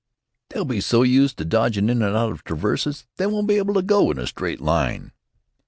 [0.49, 3.75] They'll be so used to dodgin' in an' out o' traverses they won't be able
[3.75, 5.11] to go in a straight line."